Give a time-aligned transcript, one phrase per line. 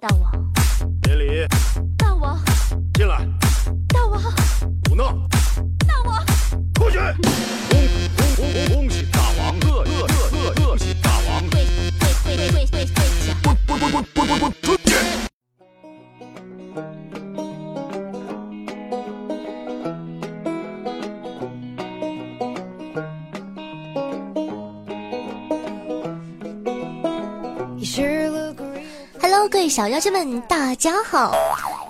[0.00, 0.30] 大王，
[1.02, 1.44] 别理，
[1.96, 2.38] 大王，
[2.94, 3.18] 进来，
[3.88, 4.22] 大王，
[4.88, 5.28] 胡闹，
[5.88, 6.24] 大王，
[6.74, 6.98] 出去！
[7.68, 7.80] 恭
[8.36, 11.42] 恭恭恭喜大王，贺贺贺贺恭喜大王！
[11.50, 11.66] 跪
[12.22, 12.46] 跪跪
[13.90, 14.67] 跪跪跪
[29.68, 31.34] 位小妖精们，大家好！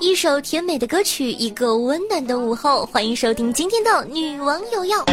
[0.01, 5.05] 一首甜美的歌曲，一个温暖的午后，欢迎收听今天的女王有药。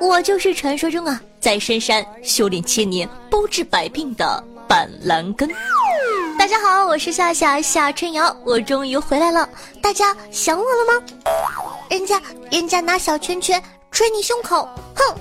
[0.00, 5.50] 我就是传说中啊，在深山修炼千年，包治百病的板蓝根。
[6.38, 9.46] 大家好，我是夏夏夏春瑶，我终于回来了，
[9.82, 11.06] 大家想我了吗？
[11.90, 13.62] 人家人家拿小拳拳
[13.92, 15.14] 捶你胸口，哼，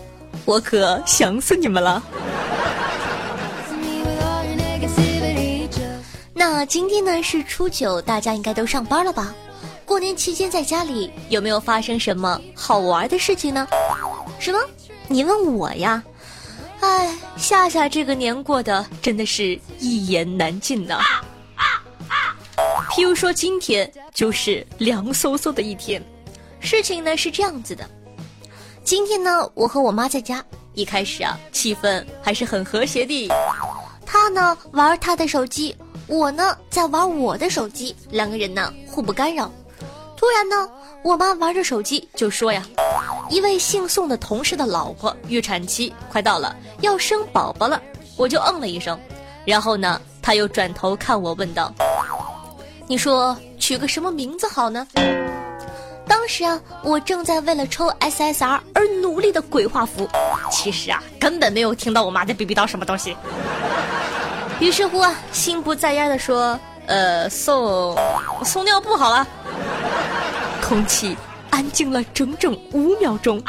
[0.45, 2.01] 我可想死你们了。
[6.49, 9.35] 那今天呢是初九，大家应该都上班了吧？
[9.83, 13.67] 过年期间在家里有没有发生什么好玩的事情呢？
[14.39, 14.57] 什么？
[15.09, 16.01] 你问我呀？
[16.79, 21.01] 哎，夏夏这个年过得真的是一言难尽呐。
[22.91, 26.01] 譬如说今天就是凉飕飕的一天，
[26.61, 27.85] 事情呢是这样子的，
[28.85, 30.41] 今天呢我和我妈在家，
[30.75, 33.29] 一开始啊气氛还是很和谐的，
[34.05, 35.75] 她呢玩她的手机。
[36.07, 39.51] 我呢在玩我的手机，两个人呢互不干扰。
[40.15, 40.69] 突然呢，
[41.03, 42.65] 我妈玩着手机就说呀
[43.29, 47.81] ：“一位姓宋的同事的老婆预产期快到了，要生宝宝了。”
[48.17, 48.99] 我就嗯了一声，
[49.45, 51.71] 然后呢，他又转头看我问道
[52.87, 54.87] ：“你说取个什么名字好呢？”
[56.07, 60.09] 当时啊，我正在为了抽 SSR 而努力的鬼画符，
[60.49, 63.15] 其实啊，根本没有听到我妈在逼逼叨什么东西。
[64.59, 67.95] 于是乎啊，心不在焉的说：“呃，送
[68.43, 69.27] 送尿布好了。”
[70.67, 71.15] 空气
[71.49, 73.41] 安静了整整五秒钟。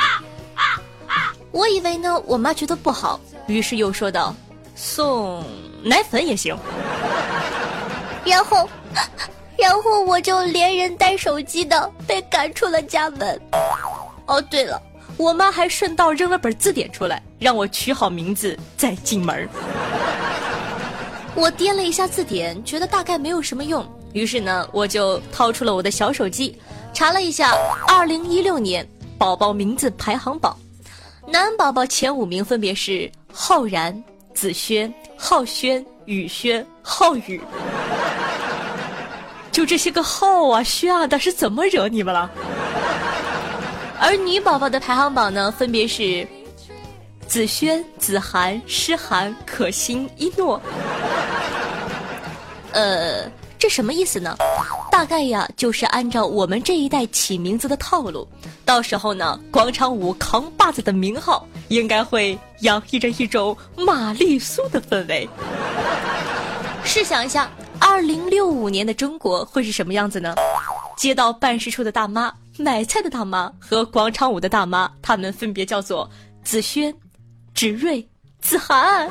[1.51, 4.35] 我以为呢，我妈觉得不好，于是又说道
[4.77, 5.43] ：“送
[5.83, 6.57] 奶粉也行。”
[8.25, 8.69] 然后，
[9.57, 13.41] 然后我就连人带手机的被赶出了家门。
[14.27, 14.81] 哦，对了，
[15.17, 19.49] 我妈还顺道扔了本字典出来，让我取好名字再进门。
[21.41, 26.59] 我掂了一下字典，觉得大概没有什么用，于是呢，我就掏出了我的小手机，
[26.93, 27.55] 查了一下
[27.87, 28.85] 二零一六年
[29.17, 30.59] 宝宝名字排行榜，
[31.29, 34.03] 男宝宝前五名分别是浩然、
[34.35, 37.41] 子轩、浩轩、宇轩、浩宇，
[39.53, 42.29] 就这些个浩啊、轩啊的，是怎么惹你们了？
[44.01, 46.27] 而女宝宝的排行榜呢，分别是。
[47.29, 50.59] 子轩、子涵、诗涵、可心、一诺，
[52.73, 54.37] 呃，这什么意思呢？
[54.91, 58.27] 大概呀，就是按照我们这一代起名字的套路，
[58.65, 65.29] 到时候呢，广场舞扛把子的名号应该会洋溢着一种玛丽苏的氛围。
[66.85, 70.35] 试想一下，二零六五年的中国会是什么样子呢？
[70.97, 76.09] 街道办事处的大妈、买菜的大妈和广场舞的大妈，他们分别叫做
[76.43, 76.95] 子轩。
[77.55, 78.07] 芷睿、
[78.41, 79.09] 子涵。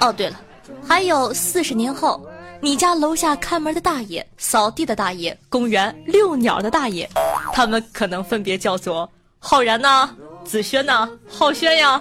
[0.00, 0.40] 哦，对了，
[0.86, 2.26] 还有四十年后，
[2.60, 7.08] 你家楼下看门的大爷、扫地的大爷、公园遛鸟的大爷，
[7.52, 10.10] 他们可能分别叫做浩然呐、
[10.44, 12.00] 子轩呐、浩轩呀。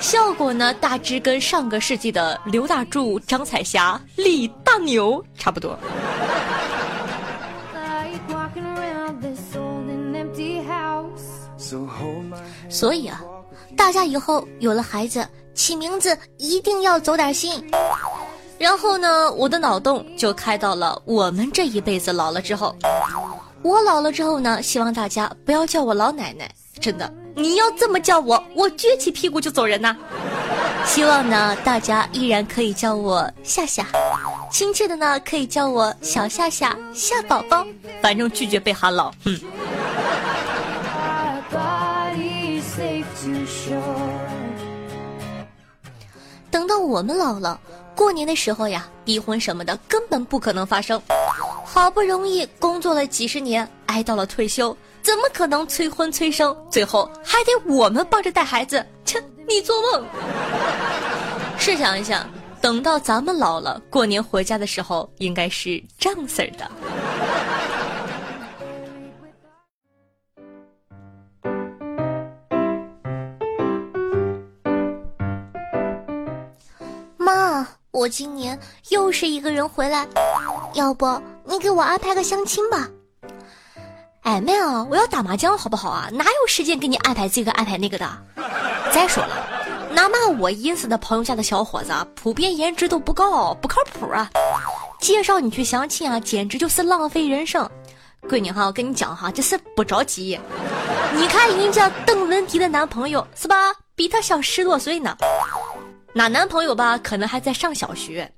[0.00, 5.78] 效果呢，大致跟上个世纪的刘大柱、张彩霞、李大牛差不多。
[12.68, 13.22] 所以啊，
[13.76, 17.62] 大家以后有了孩子，起名字一定要走点心。
[18.58, 22.76] 然后呢，我的脑洞就开到了我们这一辈子老了之后，
[23.62, 26.48] 我老了之后呢，希望大家不要叫我老奶奶，
[26.80, 29.96] 真的，你要这么叫我，我撅起屁股就走人呐。
[30.86, 33.86] 希望呢，大家依然可以叫我夏夏，
[34.50, 37.66] 亲切的呢，可以叫我小夏夏夏宝宝，
[38.00, 39.40] 反正拒绝被喊老，嗯。
[46.52, 47.58] 等到我们老了，
[47.96, 51.00] 过年的时候呀，逼婚什么的根本不可能发生。
[51.64, 56.54] 好不容易工作了几十年，挨到了退休，怎么可能催婚催生？
[56.70, 58.84] 最后还得我们帮着带孩子？
[59.06, 59.18] 切，
[59.48, 60.04] 你做梦！
[61.58, 62.28] 试想一下，
[62.60, 66.70] 等到咱们老了，过年回家的时候，应该是这样式的。
[78.02, 78.58] 我今年
[78.88, 80.04] 又是一个人回来，
[80.74, 81.06] 要不
[81.44, 82.88] 你给我安排个相亲吧？
[84.22, 86.08] 哎妹啊，我要打麻将好不好啊？
[86.12, 88.10] 哪有时间给你安排这个安排那个的？
[88.92, 89.46] 再说了，
[89.92, 94.28] 哪怕我认识的朋友家的小伙子，普遍颜值都不高，不靠谱啊！
[95.00, 97.70] 介绍你去相亲啊，简直就是浪费人生。
[98.28, 100.36] 闺女哈，我跟你讲哈，这是不着急。
[101.14, 105.16] 你看人家邓文迪的男朋友是吧，比她小十多岁呢。
[106.14, 108.30] 那男朋友吧，可能还在上小学。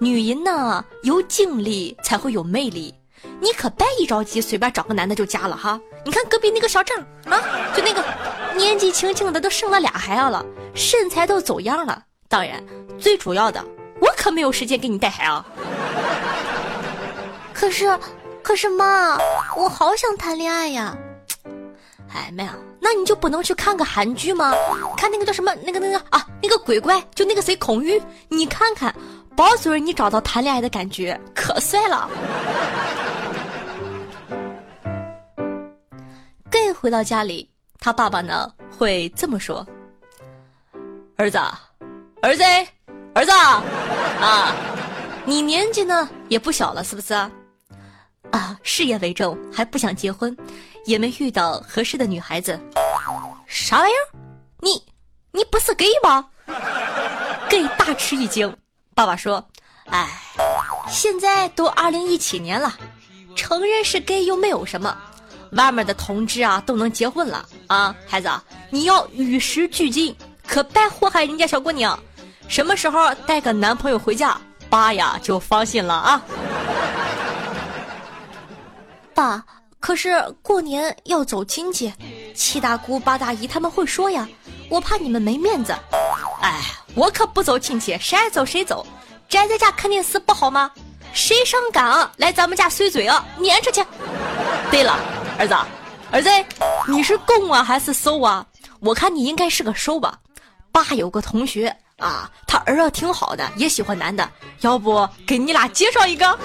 [0.00, 2.94] 女人呢，有精力才会有魅力。
[3.38, 5.78] 你可别一着急，随便找个男的就嫁了哈。
[6.04, 7.38] 你看隔壁那个小张啊，
[7.76, 8.02] 就那个
[8.56, 10.44] 年纪轻轻的都生了俩孩子了，
[10.74, 12.02] 身材都走样了。
[12.28, 12.64] 当然，
[12.98, 13.62] 最主要的，
[14.00, 15.44] 我可没有时间给你带孩子。
[17.52, 17.98] 可是，
[18.42, 19.18] 可是妈，
[19.54, 20.96] 我好想谈恋爱呀。
[22.14, 24.54] 哎妹啊，那你就不能去看个韩剧吗？
[24.96, 28.94] 看那个叫什么那个那个啊，那个鬼怪，就那个谁孔玉，你看看，
[29.36, 32.08] 保准你找到谈恋爱的感觉，可帅了。
[36.50, 37.48] gay 回到家里，
[37.78, 39.64] 他爸爸呢会这么说
[41.16, 41.38] ：“儿子，
[42.22, 42.42] 儿子，
[43.14, 44.52] 儿子啊，
[45.24, 47.14] 你年纪呢也不小了，是不是？
[48.30, 50.36] 啊事业为重，还不想结婚。”
[50.86, 52.58] 也没遇到合适的女孩子，
[53.46, 54.16] 啥玩意儿？
[54.60, 54.82] 你
[55.30, 56.26] 你不是 gay 吗
[57.50, 58.56] ？gay 大吃一惊。
[58.94, 59.46] 爸爸说
[59.90, 60.08] ：“哎，
[60.88, 62.74] 现在都二零一七年了，
[63.36, 64.96] 承认是 gay 又没有什么，
[65.52, 67.94] 外面的同志啊都能结婚了啊。
[68.08, 68.30] 孩子，
[68.70, 71.96] 你要与时俱进，可别祸害人家小姑娘。
[72.48, 74.40] 什么时候带个男朋友回家，
[74.70, 76.22] 爸呀就放心了啊。”
[79.20, 79.44] 爸。
[79.78, 81.92] 可是过年要走亲戚，
[82.34, 84.26] 七大姑八大姨他们会说呀，
[84.70, 85.74] 我怕你们没面子。
[86.40, 86.60] 哎，
[86.94, 88.86] 我可不走亲戚，谁爱走谁走，
[89.28, 90.70] 宅在家看电视不好吗？
[91.12, 92.10] 谁上赶啊？
[92.16, 93.84] 来咱们家碎嘴啊，撵出去！
[94.70, 94.98] 对了，
[95.38, 95.54] 儿子，
[96.10, 96.30] 儿子，
[96.86, 98.46] 你是攻啊还是受啊？
[98.80, 100.18] 我看你应该是个受吧。
[100.72, 104.28] 爸有个同学啊，他儿子挺好的，也喜欢男的，
[104.60, 106.38] 要不给你俩介绍一个？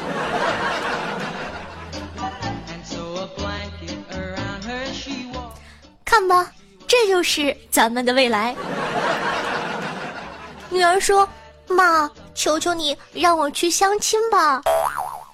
[6.15, 6.50] 看吧，
[6.88, 8.56] 这就是咱们的未来。
[10.71, 11.27] 女儿说
[11.67, 14.62] ：“妈，求求你让我去相亲吧。”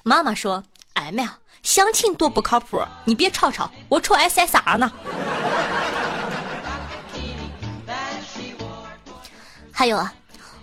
[0.01, 0.63] 妈妈说
[0.93, 4.91] ：“哎妈呀，相亲多不靠谱，你别吵吵，我瞅 SSR 呢。
[9.71, 10.11] ”还有啊，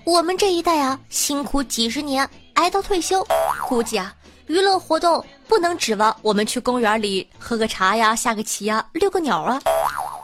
[0.03, 3.25] 我们这一代啊，辛苦几十年，挨到退休，
[3.69, 4.13] 估计啊，
[4.49, 9.63] 娱乐活动不能指望我们去公园里喝个茶呀、下个棋呀、遛个鸟啊。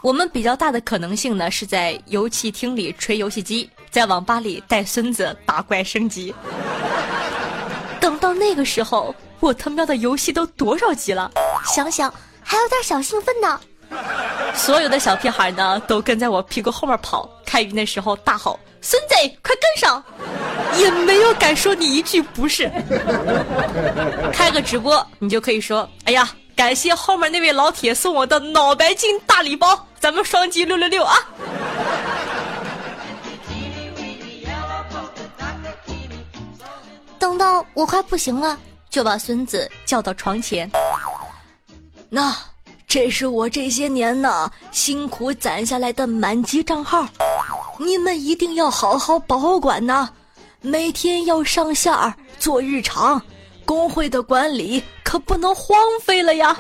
[0.05, 6.35] 我们比较大的可能性呢，是在游戏厅里吹游戏机，在网吧里带孙子打怪升级。
[7.99, 11.31] 等到那个时候，我他喵的游戏都多少级了？
[11.65, 12.13] 想想
[12.43, 13.59] 还有点小兴奋呢。
[14.55, 20.05] 所有的小屁孩呢，都跟在我屁股后面跑，开鱼那时候大吼：“孙子，快跟上！”
[20.79, 22.71] 也没有敢说你一句不是。
[24.35, 31.17] 开个直播，你就可以说：“哎呀。”感谢后面那位老铁送我的脑白金大礼包，咱们双击六六六啊！
[37.19, 38.57] 等到我快不行了，
[38.89, 40.71] 就把孙子叫到床前。
[42.09, 42.37] 那
[42.87, 47.09] 这是我这些年呢辛苦攒下来的满级账号，
[47.79, 50.09] 你们一定要好好保管呐，
[50.61, 51.93] 每天要上线
[52.39, 53.21] 做日常。
[53.67, 54.83] 工会的管理
[55.15, 56.57] 可不能荒废了呀！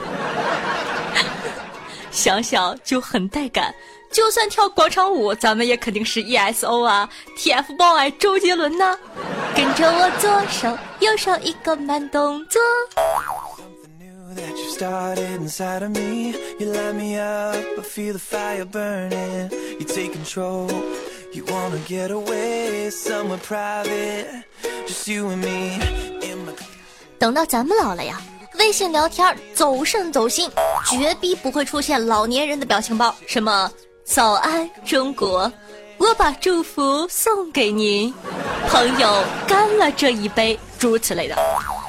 [2.13, 3.75] 想想就很带感，
[4.13, 8.97] 就算跳广场舞，咱们也肯定是 ESO 啊，TFBOYS 周杰伦呐！
[9.57, 12.63] 跟着我左手右手一个慢动作。
[27.19, 28.21] 等到咱们老了呀，
[28.59, 30.51] 微信聊天走肾走心，
[30.89, 33.71] 绝逼不会出现老年人的表情包，什么
[34.05, 35.51] 早安中国，
[35.99, 38.13] 我把祝福送给您，
[38.69, 41.37] 朋友干了这一杯，诸如此类的。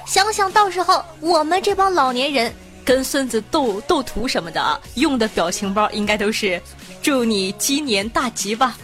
[0.07, 2.53] 想想到时候我们这帮老年人
[2.83, 6.61] 跟孙子斗斗图什么的，用的表情包应该都是
[7.01, 8.75] 祝你鸡年大吉吧，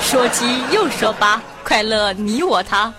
[0.00, 2.92] 说鸡又说八，快乐你我他。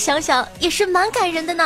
[0.00, 1.62] 想想也是蛮感人的呢。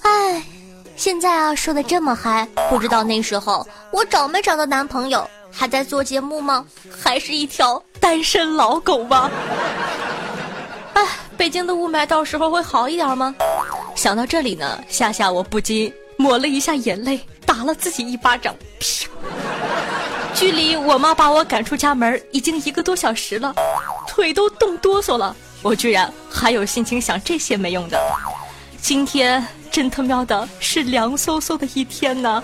[0.00, 0.42] 哎，
[0.96, 6.64] 现在啊说的这么嗨，不知道那时候我找没找到男朋友，还在做节目吗？
[6.98, 9.30] 还是一条单身老狗吗？
[11.36, 13.34] 北京的雾霾到时候会好一点吗？
[13.94, 19.06] 想到这里呢，夏夏我不禁抹了一下眼泪，打了自己一巴掌，啪！
[20.34, 23.54] 距离我妈把我赶出家门已经一个多小时了，
[24.06, 27.98] 腿都冻哆嗦了，我居然还有心情想这些没用的。
[28.80, 32.42] 今天真他喵的是凉飕飕的一天呢。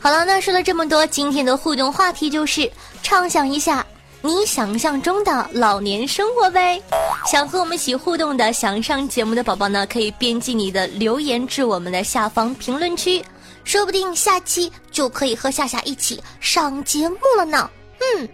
[0.00, 2.70] 好了，那说了这么多，今天的互动话题就是
[3.02, 3.84] 畅想一下
[4.20, 6.80] 你想象中的老年生活呗。
[7.26, 13.24] 想和我们一起互动的，想上节目的宝宝呢，可以编辑你的留言至我们的下方评论区，
[13.64, 17.70] 说不定下期就可以和夏夏一起上节目了呢。
[18.00, 18.28] 嗯。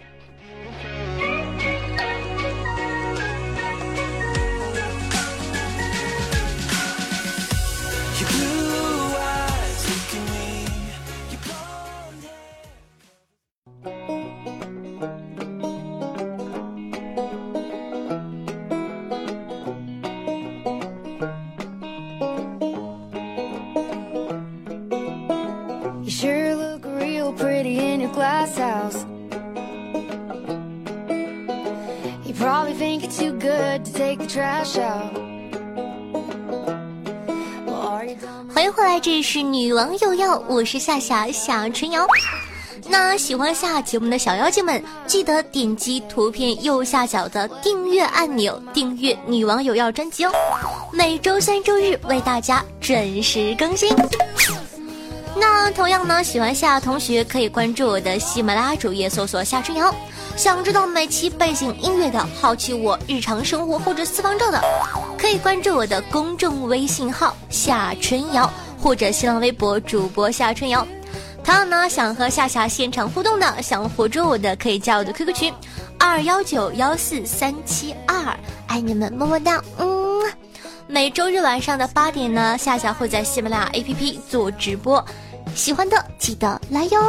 [26.17, 26.31] 欢
[38.63, 42.07] 迎回来，这里是女王有药，我是夏夏夏春瑶。
[42.87, 50.31] 那喜欢下节目的小妖精们，记得点击图片右下角的订阅按钮，订阅女王有药专辑哦。
[50.93, 53.93] 每周三、周日为大家准时更新。
[55.37, 59.93] 那同样呢，喜欢夏同学可以关注我的喜马拉雅主页，搜索夏春瑶。
[60.37, 64.61] 想知道每期背景音乐的，好奇我日常生活或者私房照的，
[65.17, 68.49] 可以关注我的公众微信号夏春瑶，
[68.81, 70.85] 或者新浪微博主播夏春瑶。
[71.43, 75.53] 同样呢，想和夏夏现场互动的，想活捉我的，可以加我的 QQ 群
[75.99, 78.37] 二幺九幺四三七二，
[78.67, 79.94] 爱你们么么哒，嗯。
[80.87, 85.03] 每周日晚上的八点呢，夏夏会在喜马拉雅 APP 做直播，
[85.55, 87.01] 喜欢的记得来哟。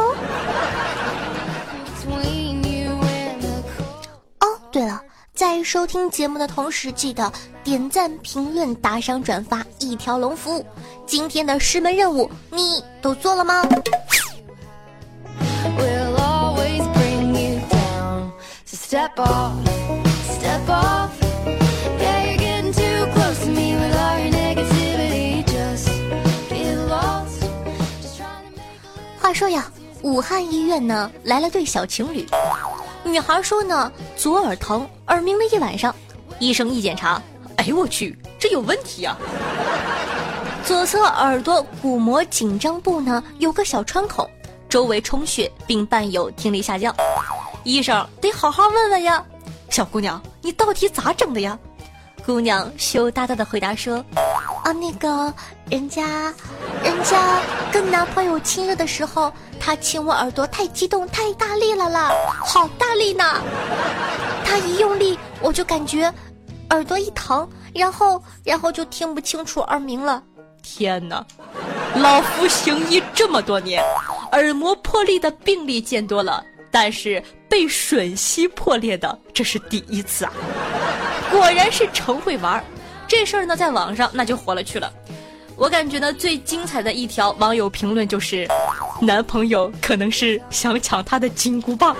[4.39, 4.99] 哦对了，
[5.33, 7.31] 在收听节目的同时，记得
[7.63, 10.65] 点赞、评论、打赏、转发，一条龙服务。
[11.05, 13.63] 今天的师门任务你都做了吗？
[19.15, 19.51] 话
[29.37, 32.25] 说呀，武汉医院呢来了对小情侣。
[33.03, 35.93] 女孩说呢，左耳疼，耳鸣了一晚上。
[36.39, 37.21] 医生一检查，
[37.57, 39.15] 哎呦我去，这有问题啊！
[40.65, 44.27] 左侧耳朵鼓膜紧张部呢有个小穿孔，
[44.67, 46.95] 周围充血并伴有听力下降。
[47.63, 49.23] 医生得好好问问呀，
[49.69, 51.59] 小姑娘，你到底咋整的呀？
[52.25, 54.03] 姑娘羞答答的回答说
[54.67, 55.33] ：“啊，那个
[55.69, 56.33] 人家，
[56.83, 57.39] 人家
[57.71, 62.11] 跟男朋友亲热的时候。”他亲我耳朵太激动太大力了啦，
[62.45, 63.41] 好大力呢！
[64.45, 66.13] 他一用力，我就感觉
[66.69, 70.21] 耳朵一疼，然后然后就听不清楚耳鸣了。
[70.61, 71.25] 天哪，
[71.95, 73.83] 老夫行医这么多年，
[74.31, 80.31] 耳膜破裂的病例见多了，但是被吮吸破裂的这是第一次啊！
[81.31, 82.63] 果然是成会玩儿，
[83.07, 84.91] 这事儿呢在网上那就火了去了。
[85.55, 88.47] 我感觉呢，最精彩的一条网友评论就是，
[89.01, 91.95] 男朋友可能是想抢她的金箍棒，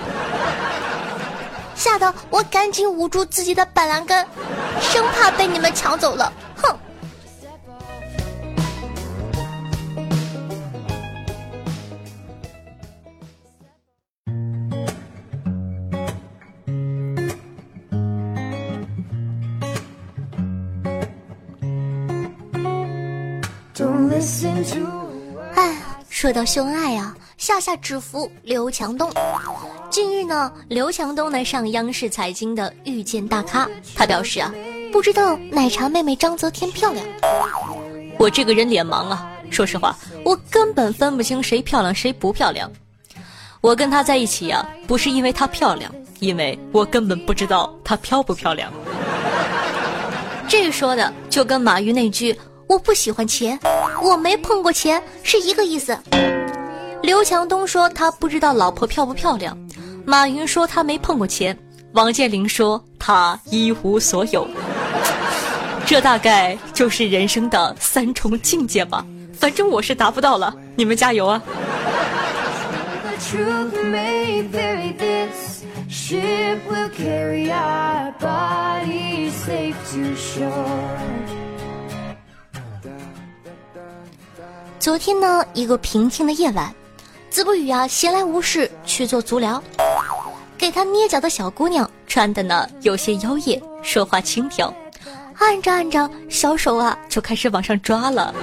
[1.73, 4.23] 吓得我赶紧捂住自己的板蓝根，
[4.79, 6.31] 生怕被你们抢走了。
[25.53, 25.75] 哎，
[26.09, 29.11] 说到秀恩爱啊，夏夏只服刘强东。
[29.91, 33.65] 近日呢，刘强东呢上央视财经的《遇见大咖》，
[33.95, 34.51] 他表示啊，
[34.91, 37.05] 不知道奶茶妹妹张泽天漂亮。
[38.17, 42.71] 我这个人脸盲啊，说实话，我根本分不清谁漂亮谁不漂亮。
[43.61, 48.73] 我跟她在一起呀，不是因为她漂亮，因为我根本不知道她漂不漂亮。
[50.47, 52.35] 这说的就跟马云那句。
[52.67, 53.57] 我不喜欢钱，
[54.01, 55.97] 我没碰过钱是一个意思。
[57.01, 59.57] 刘强东说他不知道老婆漂不漂亮，
[60.05, 61.57] 马云说他没碰过钱，
[61.93, 64.45] 王健林说他一无所有。
[65.85, 69.05] 这大概就是人生的三重境界吧。
[69.33, 71.41] 反正我是达不到了，你们加油啊！
[84.87, 86.73] 昨天呢，一个平静的夜晚，
[87.29, 89.61] 子不语啊闲来无事去做足疗，
[90.57, 94.73] 给他捏脚的小姑娘穿的呢有些妖艳，说话轻佻，
[95.39, 98.33] 按着按着，小手啊就开始往上抓了。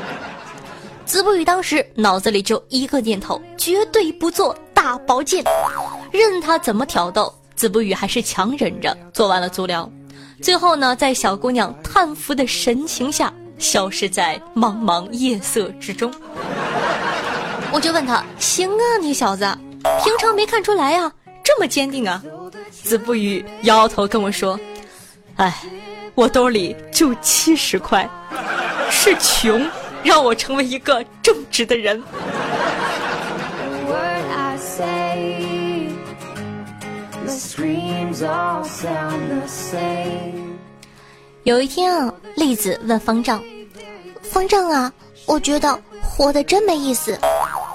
[1.06, 5.42] 子不语当时脑子里就一个念头：绝对不做大保健。
[6.12, 9.90] 任他怎么挑逗，子不语还是强忍着做完了足疗。
[10.42, 16.12] 最后呢，在小姑娘叹服的神情下，消失在茫茫夜色之中。
[17.72, 19.44] 我就问他：“行啊，你小子，
[20.04, 22.22] 平常没看出来呀、这么坚定啊？”
[22.70, 24.58] 子不语摇摇头跟我说
[25.36, 25.54] ：“哎，
[26.14, 28.08] 我兜里就七十块，
[28.90, 29.68] 是穷
[30.02, 32.02] 让我成为一个正直的人。”
[41.46, 43.40] 有一天啊，栗子问方丈
[44.20, 44.92] ：“方丈啊，
[45.26, 47.16] 我觉得活得真没意思，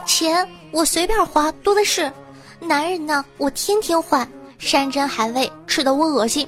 [0.05, 2.11] 钱我随便花多的是，
[2.59, 6.45] 男人呢我天天换，山珍海味吃的我恶心。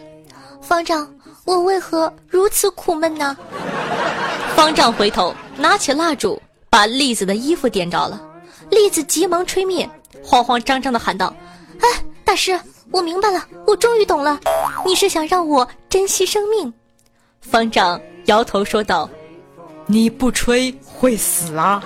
[0.61, 1.09] 方丈，
[1.45, 3.37] 我为何如此苦闷呢？”
[4.53, 8.21] 方丈回头拿起蜡烛，把栗子的衣服点着了，
[8.69, 9.89] 栗子急忙吹灭，
[10.21, 11.33] 慌慌张张的喊道
[11.79, 11.87] ：“哎，
[12.25, 12.59] 大师，
[12.91, 14.37] 我明白了，我终于懂了，
[14.85, 16.71] 你是想让我珍惜生命。”
[17.43, 19.07] 方丈摇头说道
[19.85, 21.83] ：“你不吹会死啊！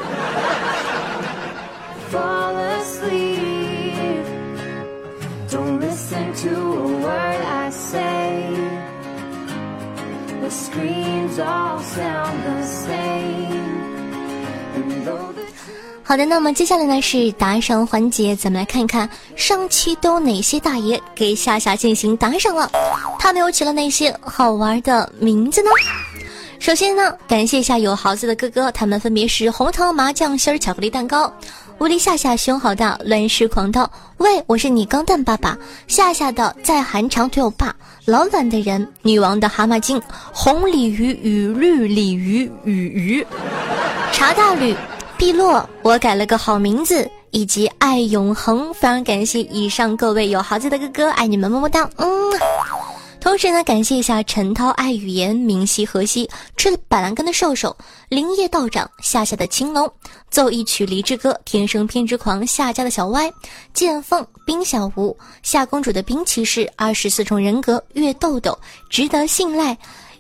[16.03, 22.71] 好的，那么接下来呢是打赏环节，咱们来看一看上期都有哪些大爷给夏夏进行打赏了，
[23.19, 25.69] 他们又起了哪些好玩的名字呢？
[26.59, 31.31] 首先呢，感谢一下有豪子的哥哥，他们分别是红糖麻酱心儿巧克力蛋糕、
[31.77, 33.89] 无敌夏夏胸好大、乱世狂刀。
[34.15, 43.27] 喂，我是你钢蛋爸爸，夏夏的在韩长腿欧巴，老懒的人，女王的蛤蟆精，红鲤鱼与绿鲤鱼与鱼，
[44.13, 44.73] 茶大吕。
[45.17, 52.07] 碧落，我改了个好名字，以及爱永恒，非常感谢以上各位有豪子的哥哥，爱你们么么哒，嗯。
[53.19, 57.75] 同时呢，感谢一下陈涛爱语言、明熙河西吃了板蓝根的瘦瘦、
[58.09, 59.91] 林业道长、夏夏的青龙、
[60.29, 63.29] 奏一曲离之歌、天生偏执狂、夏家的小歪、
[63.73, 69.75] 剑凤、冰小吴、夏公主的冰骑士、二十四重人格、月豆豆、值得信赖。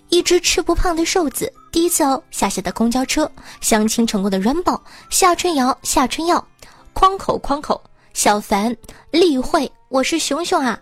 [0.09, 6.43] 一只吃不胖的瘦子，第一次哦，夏夏的公交车，相亲成功的软宝，夏春瑶，夏春耀，
[6.91, 7.79] 框口框口，
[8.15, 8.75] 小凡，
[9.11, 10.79] 例会，我是熊熊啊，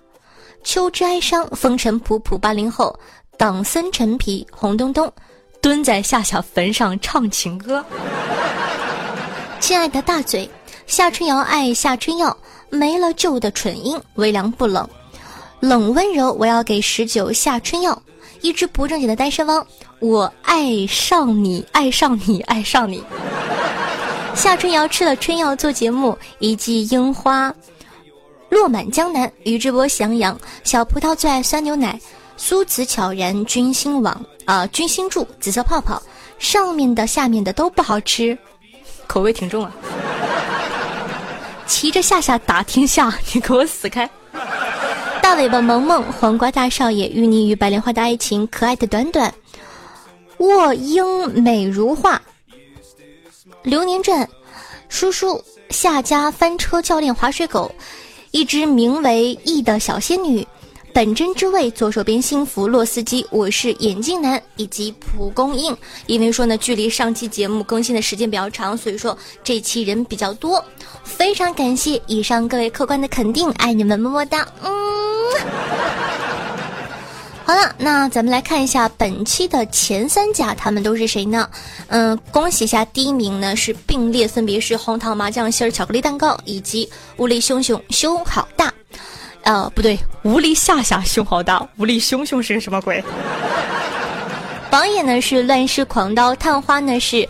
[0.63, 2.97] 秋之哀伤，风尘仆仆，八零后，
[3.37, 5.11] 党森陈皮，红咚咚，
[5.59, 7.83] 蹲在夏夏坟上唱情歌。
[9.59, 10.49] 亲爱的大嘴，
[10.87, 12.37] 夏春瑶爱夏春耀，
[12.69, 14.89] 没了旧的蠢音，微凉不冷，
[15.59, 18.01] 冷温柔，我要给十九夏春耀。
[18.41, 19.65] 一只不正经的单身汪，
[19.99, 23.03] 我爱上你，爱上你，爱上你。
[24.35, 27.53] 夏春瑶吃了春药做节目，一季樱花
[28.49, 29.31] 落满江南。
[29.43, 31.99] 宇智波喜羊羊，小葡萄最爱酸牛奶。
[32.37, 36.01] 苏子悄然，君心网啊，君心柱，紫色泡泡，
[36.37, 38.37] 上面的下面的都不好吃，
[39.07, 39.71] 口味挺重啊。
[41.65, 44.07] 骑着夏夏打天下，你给我死开！
[45.21, 49.33] 大尾巴萌萌，黄瓜大少爷，淤泥与白莲花的爱情，可爱的短短，
[50.39, 52.21] 卧鹰美如画，
[53.63, 54.27] 流年镇，
[54.89, 57.73] 叔叔夏家翻车教练滑水狗，
[58.31, 60.45] 一只名为翼的小仙女，
[60.93, 65.75] 本真之味左手边幸福洛斯基，我是眼镜男以及蒲公英。
[66.05, 70.63] 因为说呢，距离上期节目更新的时间比较长，所以说这期人比较多。
[71.03, 74.71] 非常感谢以上各位客官的肯定，爱你们么么哒，嗯。
[77.47, 81.47] 好了，那咱们来看一下本期的前三甲，他们都是谁呢？
[81.89, 88.73] 嗯，恭喜一下，第一名呢是并列，分别是红糖麻酱馅儿巧克力蛋糕以及无力熊熊胸好大。
[89.43, 93.03] 呃，不对，无力夏夏胸好大，无力熊熊是个什么鬼？
[94.71, 97.29] 榜眼呢是乱世狂刀，探花呢是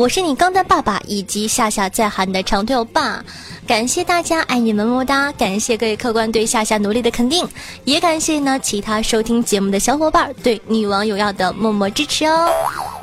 [0.00, 3.22] 我是你刚的爸爸以及夏夏在喊的长腿欧巴，
[3.66, 5.30] 感谢大家，爱你们么么哒！
[5.32, 7.46] 感谢各位客官对夏夏努力的肯定，
[7.84, 12.50] 也感谢呢其他收听节目的小伙伴对女王有药的默默支持哦。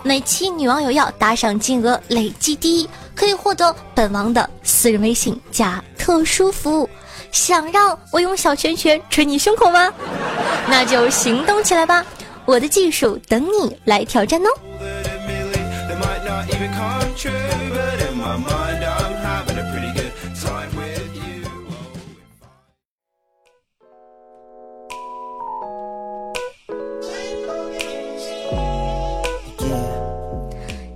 [0.02, 6.90] 每期女王有药打赏金额累计第一，可以获得本王的私人微信加特殊服务。
[7.32, 9.94] 想让我用小拳拳捶你胸口吗？
[10.68, 12.04] 那就行动起来吧！
[12.46, 14.50] 我的技术等你来挑战哦。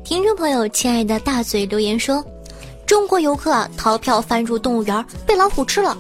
[0.03, 2.23] 听众朋友，亲爱的大嘴留言说，
[2.85, 5.97] 中国游客啊逃票翻入动物园被老虎吃了，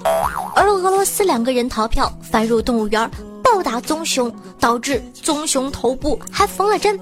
[0.55, 3.09] 而俄罗斯两个人逃票翻入动物园
[3.43, 6.99] 暴打棕熊，导致棕熊头部还缝了针。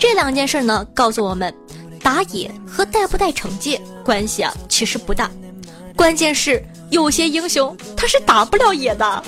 [0.00, 1.54] 这两件事呢，告诉我们
[2.02, 5.30] 打野和带不带惩戒关系啊，其实不大，
[5.94, 9.22] 关键是有些英雄他是打不了野的。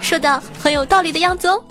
[0.00, 1.62] 说的很有道理的样子哦。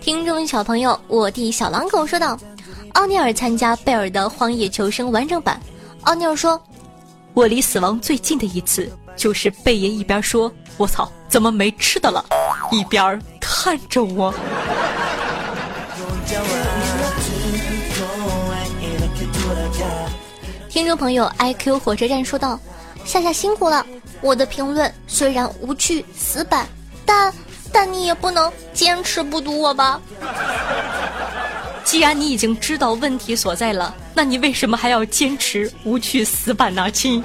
[0.00, 2.38] 听众小朋友，我弟小狼狗说道，
[2.92, 5.60] 奥尼尔参加贝尔的荒野求生完整版，
[6.02, 6.62] 奥尼尔说，
[7.34, 8.88] 我离死亡最近的一次。
[9.18, 12.24] 就是贝爷一边说我操怎么没吃的了？
[12.70, 14.32] 一边看着我。
[20.70, 22.58] 听众朋友 iq 火车站说道
[23.04, 23.84] 夏夏辛苦了
[24.20, 26.66] 我的评论虽然无趣死板
[27.04, 27.34] 但
[27.72, 30.00] 但你也不能坚持不读我吧。
[31.84, 37.22] 既然你已经知道问题所在了那你为什么还要坚持无趣死板呢亲？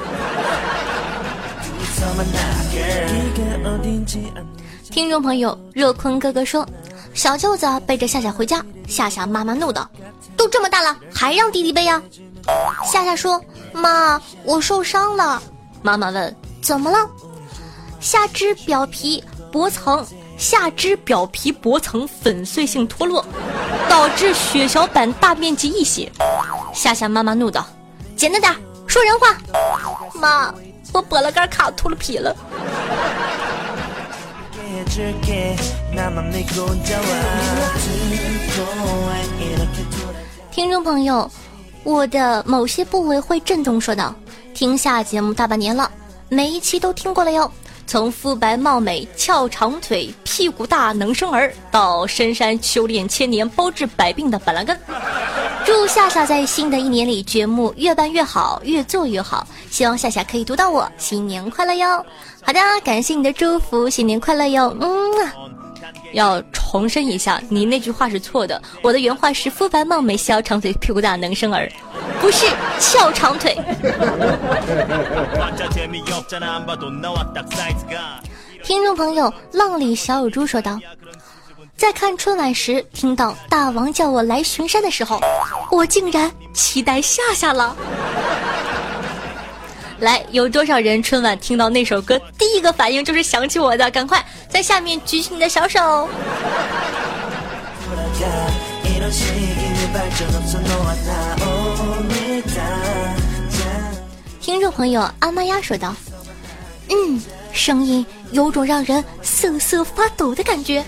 [4.91, 6.67] 听众朋友热坤哥哥说，
[7.13, 9.89] 小舅子背着夏夏回家，夏夏妈妈怒道
[10.37, 12.01] ：“都这么大了，还让弟弟背呀？”
[12.85, 13.41] 夏夏说
[13.73, 15.41] ：“妈，我受伤了。”
[15.81, 17.09] 妈妈问：“怎么了？”
[17.99, 20.05] 下肢表皮薄层
[20.37, 23.25] 下肢表皮薄层粉碎性脱落，
[23.89, 26.11] 导致血小板大面积溢血。
[26.73, 27.65] 夏夏妈妈怒道
[28.15, 28.53] ：“简单点，
[28.85, 29.35] 说人话。”
[30.19, 30.53] 妈，
[30.93, 32.35] 我菠了干卡秃噜皮了。
[40.51, 41.29] 听众朋友，
[41.83, 44.13] 我的某些部位会震动，说道
[44.53, 45.89] ：“听下节目大半年了，
[46.29, 47.51] 每一期都听过了哟。”
[47.85, 54.77] 从肤白貌美、翘长腿、屁股大能生儿，到深山修炼千年、包治百病的板蓝根。
[55.65, 59.47] 祝夏夏在新的一年里节目越办越好，越做越好。
[59.69, 62.05] 希望夏夏可以读到我，新年快乐哟！
[62.41, 64.75] 好的，感谢你的祝福，新年快乐哟！
[64.81, 64.89] 嗯。
[66.13, 66.41] 要
[66.73, 68.59] 重申一下，你那句话是错的。
[68.81, 71.71] 我的原话是：肤白貌美，小长腿屁股大，能生儿。
[72.19, 72.47] 不是
[72.79, 73.55] 翘长腿。
[78.63, 80.79] 听众朋友，浪里小乳猪说道，
[81.77, 85.21] 在看春晚时听到大王叫我来巡山的时候，
[85.69, 87.75] 我竟然期待夏夏了。
[90.03, 96.09] 来有多少人春晚听到那首歌第一个反应就是想起我的赶快在下面举起你的小手。
[104.41, 105.95] 听众朋友阿妈呀说道
[106.89, 107.21] 嗯
[107.53, 110.83] 声音有种让人瑟瑟发抖的感觉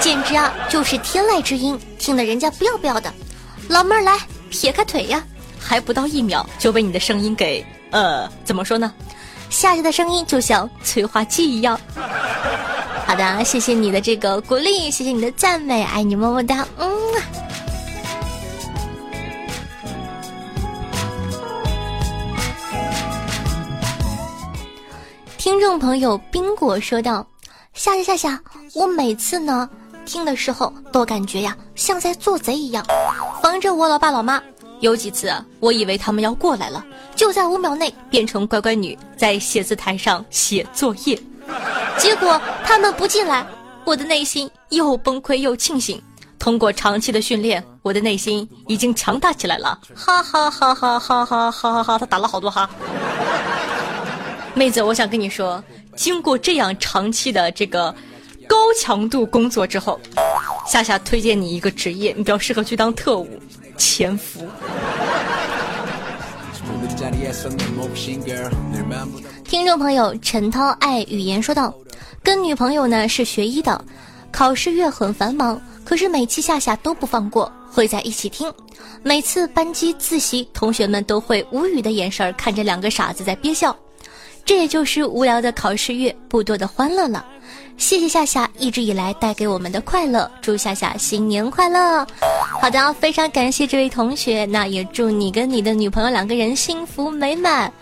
[0.00, 3.14] 简直啊就是天籁之音听得人家不要不要的。
[3.68, 4.18] 老妹儿来
[4.50, 5.22] 撇开腿呀
[5.56, 8.92] 还不到一秒就被你的声音给呃怎么说呢？
[9.50, 11.80] 夏夏的声音就像催化剂一样。
[13.06, 16.88] 好的，谢谢你的这个鼓励，谢谢你的赞美，爱你么么哒，嗯。
[25.36, 27.26] 听众朋友冰果说道
[27.74, 28.40] ：“夏夏夏夏，
[28.74, 29.68] 我每次呢
[30.04, 32.84] 听的时候都感觉呀像在做贼一样，
[33.42, 34.40] 防着我老爸老妈。
[34.80, 41.20] 有几次，我以为他们要过来了，就在五秒内变成乖乖女，在写字台上写作业。
[41.98, 43.46] 结果他们不进来，
[43.84, 46.00] 我的内心又崩溃又庆幸。
[46.38, 49.78] 通过长期的训练，我的内心已经强大起来了。
[49.94, 51.98] 哈哈哈哈哈哈哈哈哈！
[51.98, 52.70] 他打了好多哈。”
[54.56, 55.62] 妹子，我想跟你说，
[55.94, 57.94] 经过这样长期的这个
[58.48, 60.00] 高强度工作之后，
[60.66, 63.38] 夏夏推荐你一个职业，你比较适合去当特务，
[63.80, 64.46] 潜伏。
[69.42, 71.74] 听众朋友陈涛爱语言说道，
[72.22, 73.82] 跟女朋友呢是学医的，
[74.30, 78.52] 考试月很繁忙，可是每期夏夏都不放过，会在一起听。
[79.02, 83.74] 每次班级自习，同学们都会无语的眼神看着两个傻子在憋笑。
[84.44, 87.24] 这也就是无聊的考试月不多的欢乐了。
[87.80, 92.06] 谢谢夏夏一直以来带给我们的快乐，祝夏夏新年快乐！
[92.60, 97.72] 好的，非常感谢这位同学，那也祝你跟你的女朋友两个人幸福美满。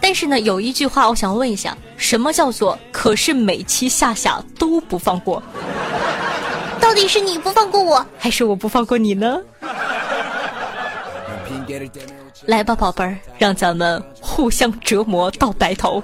[0.00, 5.42] 但是呢，有一句话我想问一下，什么叫做可是每期夏夏都不放过？
[6.80, 9.38] 到底是你不放过我，还是我不放过你呢？
[12.46, 16.00] 来吧，宝贝儿，让咱们互相折磨到白头。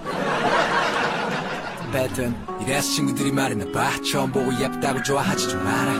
[2.57, 5.93] 패턴 이래서 친구들이 말했나 봐 처음 보고 예쁘다고 좋아하지 좀 마라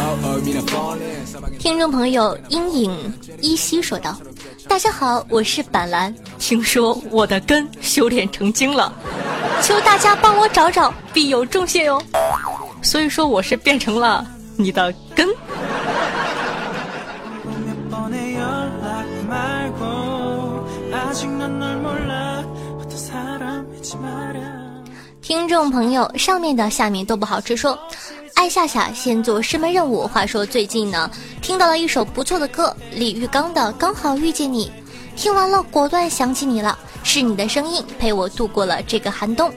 [0.00, 4.16] Oh oh 미나 falling 사막에 听众朋友阴影依稀说道：“
[4.68, 8.92] 大家好，我是板蓝，听说我的根修炼成精了，
[9.62, 12.00] 求大家帮我找找，必有重谢哟。
[12.82, 15.28] 所以说我是变成了你的根。
[25.33, 27.75] 听众朋友，上面的下面都不好吃说。
[28.35, 30.07] 爱夏夏先做师门任务。
[30.07, 31.09] 话说最近呢，
[31.41, 34.71] 听到了一首不错的歌，李玉刚的《刚好遇见你》，
[35.19, 39.51] 听完了果断想起你了，是你的声音陪我度过了这个寒冬，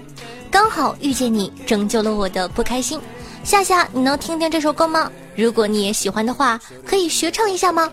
[0.50, 2.98] 刚好遇见你，拯救了我的不开心。
[3.44, 5.12] 夏夏，你能听听这首歌吗？
[5.36, 7.92] 如果你也喜欢的话，可以学唱一下吗？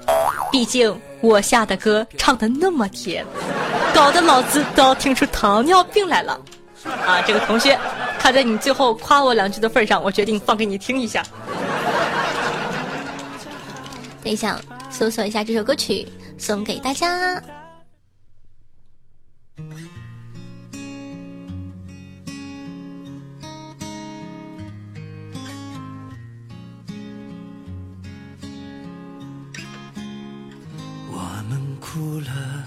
[0.50, 3.26] 毕竟我下的歌唱的那么甜，
[3.94, 6.40] 搞得老子都要听出糖尿病来了。
[6.86, 7.80] 啊，这个同学，
[8.20, 11.24] 看在你最后夸我两句的份上，我决定放给你听一下。
[14.24, 17.42] 等一下，搜索一下这首歌曲，送给大家。
[31.12, 32.64] 我们哭了，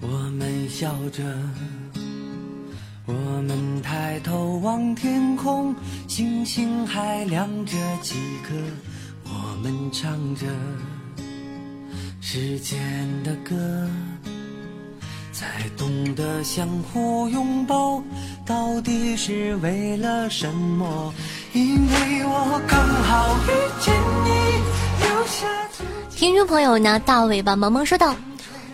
[0.00, 1.22] 我们笑着，
[3.06, 5.72] 我们抬头望天空，
[6.08, 8.52] 星星还亮着几颗，
[9.22, 9.30] 我
[9.62, 10.44] 们唱着
[12.20, 12.82] 时间
[13.22, 13.88] 的歌，
[15.32, 18.02] 才懂得相互拥抱，
[18.44, 21.14] 到底是为了什么？
[21.52, 25.46] 因为我刚好遇见你，留下。
[26.10, 28.16] 听众朋友呢，大尾巴萌萌说道：“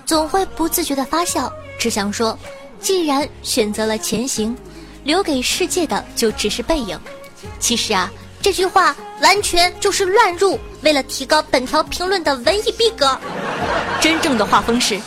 [0.07, 2.39] 总会不自觉的发笑，只想说，
[2.83, 4.57] 既然选择了前行，
[5.05, 6.99] 留给世界的就只是背影。
[7.61, 8.11] 其实啊，
[8.43, 13.17] 这句话完全就是乱入，为了提高本条评论的文艺逼格。
[14.01, 15.01] 真正的画风是：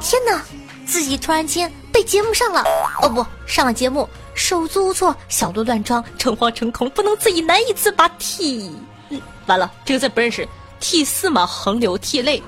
[0.00, 0.42] 天哪，
[0.84, 2.64] 自己突然间被节目上了，
[3.02, 8.70] 哦不，上了节目，手足无措，小鹿乱撞，诚惶诚恐，不能自已，难以自拔，涕，
[9.10, 10.46] 嗯完了，这个字不认识。”
[10.82, 12.42] 涕泗嘛，横流涕泪，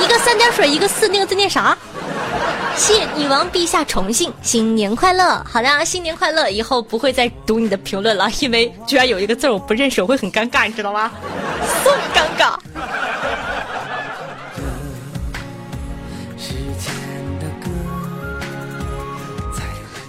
[0.00, 1.78] 一个三点水，一个四，那个字念啥？
[2.78, 5.44] 谢女王陛下宠幸，新年快乐！
[5.44, 6.48] 好的，新年快乐！
[6.48, 11.10] 以后不会再读你的评论了，因为居然有一个字我不认识，我会很尴尬，你知道吗
[11.82, 12.56] ？so 尴尬。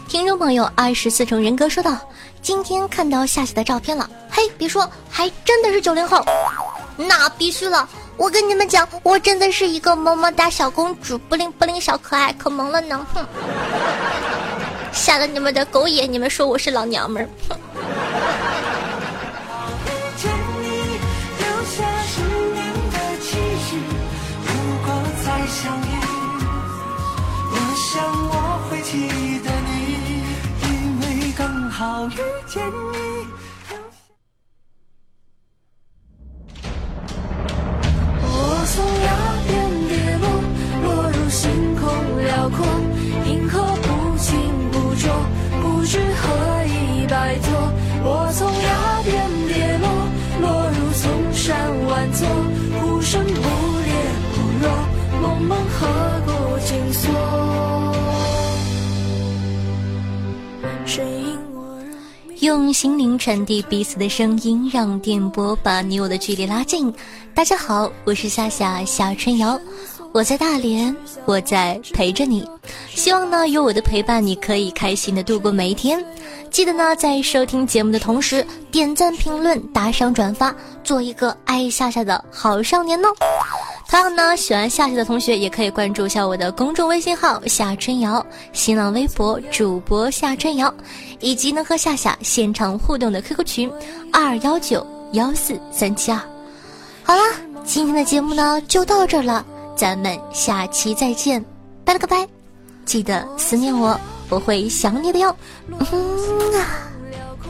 [0.07, 1.97] 听众朋友二十四重人格说道
[2.39, 6.23] ：“今天看到夏夏的照片了，嘿，别说，还真的是九零后。
[6.95, 13.07] 那必须了，我跟你们讲，我真的是一个么么哒小公主，不灵不灵小可爱，可萌了呢。
[13.13, 13.25] 哼，
[14.91, 17.29] 瞎了你们的狗眼，你们说我是老娘们儿。
[17.47, 17.57] 哼，
[63.19, 66.91] 传递彼此的声音，让电波把你我的距离拉近。
[67.35, 69.59] 大家好，我是夏夏夏春瑶，
[70.13, 72.47] 我在大连，我在陪着你。
[72.89, 76.03] 希望呢，有我的陪伴，你可以开心的度过每一天。
[76.49, 80.53] 记得呢，在收听节目的同时，点赞、评论、打赏、转发，
[80.83, 83.09] 做一个爱夏夏的好少年哦。
[83.87, 90.73] 同样呢，喜欢夏夏的同学也可以关注一下我的公众微信号夏春瑶，新浪微博主播夏春瑶，
[91.19, 93.71] 以及能和夏夏现场互动的 QQ 群
[94.11, 96.19] 二幺九幺四三七二。
[97.03, 97.21] 好啦，
[97.63, 99.43] 今天的节目呢就到这儿了，
[99.79, 101.41] 咱们下期再见，
[101.85, 102.27] 拜了个拜，
[102.83, 105.33] 记得思念我，我会想你的哟。
[105.69, 105.77] 嗯
[106.53, 106.83] 啊。
[107.09, 107.49] 辽阔，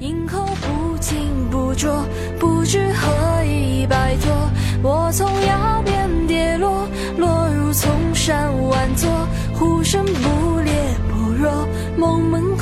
[0.00, 2.04] 银河不清不浊，
[2.36, 4.34] 不知何以摆脱。
[4.82, 6.84] 我从崖边跌落，
[7.16, 9.08] 落入丛山万座，
[9.56, 10.72] 呼声不烈
[11.08, 11.64] 不弱，
[11.96, 12.56] 梦梦